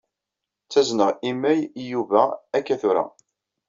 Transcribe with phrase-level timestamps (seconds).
[0.65, 2.23] Ttazneɣ imay i Yuba
[2.57, 3.03] akka tura.